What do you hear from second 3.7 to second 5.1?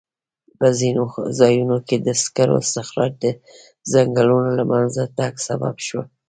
ځنګلونو له منځه